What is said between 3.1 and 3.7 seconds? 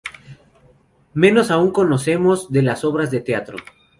de teatro.